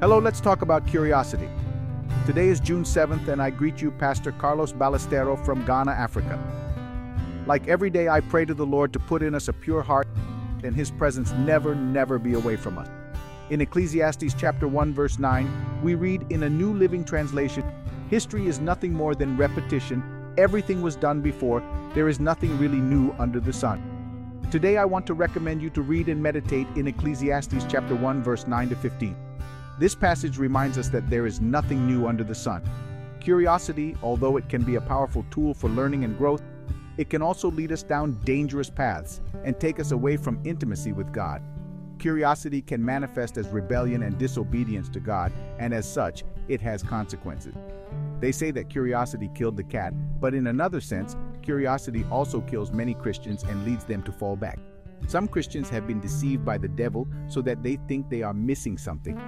Hello, 0.00 0.20
let's 0.20 0.40
talk 0.40 0.62
about 0.62 0.86
curiosity. 0.86 1.48
Today 2.24 2.46
is 2.46 2.60
June 2.60 2.84
7th, 2.84 3.26
and 3.26 3.42
I 3.42 3.50
greet 3.50 3.82
you, 3.82 3.90
Pastor 3.90 4.30
Carlos 4.30 4.72
Ballestero 4.72 5.44
from 5.44 5.64
Ghana, 5.66 5.90
Africa. 5.90 6.38
Like 7.48 7.66
every 7.66 7.90
day, 7.90 8.08
I 8.08 8.20
pray 8.20 8.44
to 8.44 8.54
the 8.54 8.64
Lord 8.64 8.92
to 8.92 9.00
put 9.00 9.24
in 9.24 9.34
us 9.34 9.48
a 9.48 9.52
pure 9.52 9.82
heart 9.82 10.06
and 10.62 10.72
His 10.72 10.92
presence 10.92 11.32
never, 11.32 11.74
never 11.74 12.16
be 12.20 12.34
away 12.34 12.54
from 12.54 12.78
us. 12.78 12.88
In 13.50 13.60
Ecclesiastes 13.60 14.34
chapter 14.34 14.68
1, 14.68 14.94
verse 14.94 15.18
9, 15.18 15.80
we 15.82 15.96
read 15.96 16.24
in 16.30 16.44
a 16.44 16.48
New 16.48 16.74
Living 16.74 17.04
Translation 17.04 17.64
History 18.08 18.46
is 18.46 18.60
nothing 18.60 18.92
more 18.92 19.16
than 19.16 19.36
repetition. 19.36 20.32
Everything 20.38 20.80
was 20.80 20.94
done 20.94 21.22
before. 21.22 21.60
There 21.96 22.08
is 22.08 22.20
nothing 22.20 22.56
really 22.56 22.78
new 22.78 23.12
under 23.18 23.40
the 23.40 23.52
sun. 23.52 23.82
Today, 24.52 24.76
I 24.76 24.84
want 24.84 25.08
to 25.08 25.14
recommend 25.14 25.60
you 25.60 25.70
to 25.70 25.82
read 25.82 26.08
and 26.08 26.22
meditate 26.22 26.68
in 26.76 26.86
Ecclesiastes 26.86 27.66
chapter 27.68 27.96
1, 27.96 28.22
verse 28.22 28.46
9 28.46 28.68
to 28.68 28.76
15. 28.76 29.16
This 29.78 29.94
passage 29.94 30.38
reminds 30.38 30.76
us 30.76 30.88
that 30.88 31.08
there 31.08 31.24
is 31.24 31.40
nothing 31.40 31.86
new 31.86 32.08
under 32.08 32.24
the 32.24 32.34
sun. 32.34 32.68
Curiosity, 33.20 33.94
although 34.02 34.36
it 34.36 34.48
can 34.48 34.62
be 34.62 34.74
a 34.74 34.80
powerful 34.80 35.24
tool 35.30 35.54
for 35.54 35.70
learning 35.70 36.02
and 36.02 36.18
growth, 36.18 36.42
it 36.96 37.08
can 37.08 37.22
also 37.22 37.48
lead 37.48 37.70
us 37.70 37.84
down 37.84 38.18
dangerous 38.24 38.70
paths 38.70 39.20
and 39.44 39.60
take 39.60 39.78
us 39.78 39.92
away 39.92 40.16
from 40.16 40.40
intimacy 40.44 40.90
with 40.90 41.12
God. 41.12 41.42
Curiosity 42.00 42.60
can 42.60 42.84
manifest 42.84 43.36
as 43.36 43.46
rebellion 43.50 44.02
and 44.02 44.18
disobedience 44.18 44.88
to 44.88 44.98
God, 44.98 45.32
and 45.60 45.72
as 45.72 45.88
such, 45.88 46.24
it 46.48 46.60
has 46.60 46.82
consequences. 46.82 47.54
They 48.18 48.32
say 48.32 48.50
that 48.50 48.68
curiosity 48.68 49.30
killed 49.32 49.56
the 49.56 49.62
cat, 49.62 49.94
but 50.20 50.34
in 50.34 50.48
another 50.48 50.80
sense, 50.80 51.16
curiosity 51.40 52.04
also 52.10 52.40
kills 52.40 52.72
many 52.72 52.94
Christians 52.94 53.44
and 53.44 53.64
leads 53.64 53.84
them 53.84 54.02
to 54.02 54.12
fall 54.12 54.34
back. 54.34 54.58
Some 55.06 55.28
Christians 55.28 55.68
have 55.70 55.86
been 55.86 56.00
deceived 56.00 56.44
by 56.44 56.58
the 56.58 56.68
devil 56.68 57.06
so 57.28 57.40
that 57.42 57.62
they 57.62 57.76
think 57.86 58.10
they 58.10 58.22
are 58.22 58.34
missing 58.34 58.76
something. 58.76 59.20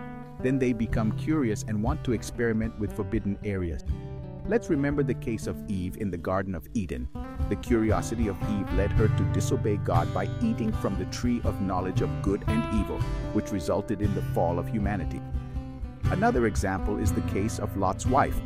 Then 0.43 0.59
they 0.59 0.73
become 0.73 1.13
curious 1.13 1.65
and 1.69 1.83
want 1.83 2.03
to 2.05 2.13
experiment 2.13 2.79
with 2.79 2.95
forbidden 2.95 3.39
areas. 3.45 3.85
Let's 4.47 4.71
remember 4.71 5.03
the 5.03 5.15
case 5.15 5.47
of 5.47 5.57
Eve 5.71 5.99
in 5.99 6.11
the 6.11 6.17
Garden 6.17 6.55
of 6.55 6.67
Eden. 6.75 7.09
The 7.49 7.57
curiosity 7.57 8.29
of 8.29 8.37
Eve 8.51 8.73
led 8.75 8.91
her 8.93 9.09
to 9.09 9.33
disobey 9.33 9.77
God 9.77 10.13
by 10.15 10.29
eating 10.43 10.73
from 10.73 10.99
the 10.99 11.05
tree 11.07 11.41
of 11.45 11.61
knowledge 11.61 12.01
of 12.01 12.23
good 12.23 12.43
and 12.47 12.81
evil, 12.81 12.99
which 13.33 13.53
resulted 13.53 14.03
in 14.03 14.15
the 14.15 14.23
fall 14.35 14.59
of 14.59 14.67
humanity. 14.67 15.21
Another 16.05 16.47
example 16.47 16.99
is 16.99 17.13
the 17.13 17.21
case 17.33 17.59
of 17.59 17.77
Lot's 17.77 18.07
wife. 18.07 18.41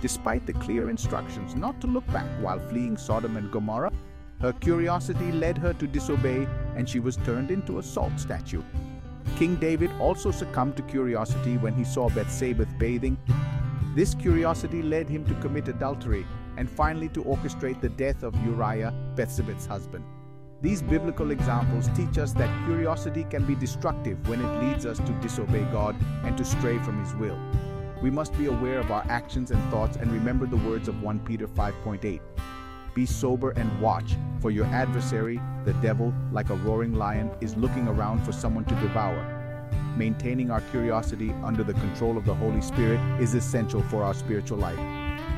Despite 0.00 0.46
the 0.46 0.52
clear 0.54 0.90
instructions 0.90 1.54
not 1.54 1.80
to 1.80 1.86
look 1.86 2.06
back 2.08 2.26
while 2.40 2.58
fleeing 2.58 2.96
Sodom 2.96 3.36
and 3.36 3.50
Gomorrah, 3.52 3.92
her 4.40 4.52
curiosity 4.54 5.32
led 5.32 5.56
her 5.58 5.72
to 5.74 5.86
disobey 5.86 6.46
and 6.74 6.88
she 6.88 7.00
was 7.00 7.16
turned 7.18 7.50
into 7.50 7.78
a 7.78 7.82
salt 7.82 8.18
statue. 8.18 8.62
King 9.36 9.56
David 9.56 9.90
also 10.00 10.30
succumbed 10.30 10.76
to 10.76 10.82
curiosity 10.82 11.56
when 11.56 11.74
he 11.74 11.84
saw 11.84 12.08
Bathsheba 12.08 12.66
bathing 12.78 13.18
this 13.96 14.14
curiosity 14.14 14.82
led 14.82 15.08
him 15.08 15.24
to 15.24 15.34
commit 15.36 15.68
adultery 15.68 16.26
and 16.58 16.68
finally 16.68 17.08
to 17.08 17.24
orchestrate 17.24 17.80
the 17.80 17.88
death 17.88 18.24
of 18.24 18.36
Uriah, 18.44 18.92
Bathsheba's 19.14 19.64
husband. 19.64 20.04
These 20.60 20.82
biblical 20.82 21.30
examples 21.30 21.88
teach 21.96 22.18
us 22.18 22.34
that 22.34 22.66
curiosity 22.66 23.24
can 23.24 23.46
be 23.46 23.54
destructive 23.54 24.28
when 24.28 24.44
it 24.44 24.62
leads 24.62 24.84
us 24.84 24.98
to 24.98 25.12
disobey 25.22 25.64
God 25.72 25.96
and 26.24 26.36
to 26.36 26.44
stray 26.44 26.76
from 26.80 27.02
His 27.02 27.14
will. 27.14 27.40
We 28.02 28.10
must 28.10 28.36
be 28.36 28.48
aware 28.48 28.80
of 28.80 28.90
our 28.90 29.06
actions 29.08 29.50
and 29.50 29.70
thoughts 29.70 29.96
and 29.96 30.12
remember 30.12 30.44
the 30.44 30.58
words 30.58 30.88
of 30.88 31.02
1 31.02 31.20
Peter 31.20 31.48
5.8. 31.48 32.20
Be 32.96 33.06
sober 33.06 33.50
and 33.52 33.80
watch, 33.80 34.16
for 34.40 34.50
your 34.50 34.66
adversary, 34.66 35.40
the 35.64 35.74
devil, 35.74 36.12
like 36.32 36.50
a 36.50 36.56
roaring 36.56 36.94
lion, 36.94 37.30
is 37.40 37.56
looking 37.56 37.86
around 37.86 38.24
for 38.24 38.32
someone 38.32 38.64
to 38.64 38.74
devour 38.76 39.36
maintaining 39.96 40.50
our 40.50 40.60
curiosity 40.72 41.32
under 41.42 41.64
the 41.64 41.72
control 41.74 42.16
of 42.16 42.24
the 42.24 42.34
Holy 42.34 42.60
Spirit 42.60 43.00
is 43.20 43.34
essential 43.34 43.82
for 43.82 44.02
our 44.02 44.14
spiritual 44.14 44.58
life. 44.58 44.78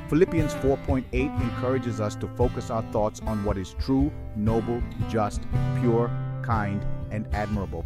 Philippians 0.09 0.55
4.8 0.55 1.05
encourages 1.12 2.01
us 2.01 2.17
to 2.17 2.27
focus 2.29 2.70
our 2.70 2.83
thoughts 2.91 3.20
on 3.20 3.45
what 3.45 3.58
is 3.58 3.74
true, 3.79 4.11
noble, 4.36 4.83
just, 5.08 5.42
pure, 5.80 6.11
kind, 6.42 6.85
and 7.11 7.33
admirable. 7.35 7.85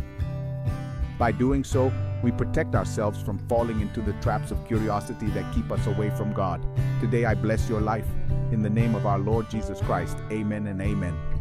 By 1.18 1.32
doing 1.32 1.64
so, 1.64 1.92
we 2.22 2.30
protect 2.32 2.74
ourselves 2.74 3.20
from 3.20 3.38
falling 3.48 3.80
into 3.80 4.00
the 4.00 4.12
traps 4.14 4.50
of 4.50 4.66
curiosity 4.66 5.26
that 5.30 5.54
keep 5.54 5.70
us 5.70 5.86
away 5.86 6.10
from 6.10 6.32
God. 6.32 6.64
Today 7.00 7.24
I 7.24 7.34
bless 7.34 7.68
your 7.68 7.80
life. 7.80 8.06
In 8.50 8.62
the 8.62 8.70
name 8.70 8.94
of 8.94 9.06
our 9.06 9.18
Lord 9.18 9.50
Jesus 9.50 9.80
Christ, 9.80 10.16
amen 10.30 10.66
and 10.66 10.80
amen. 10.80 11.31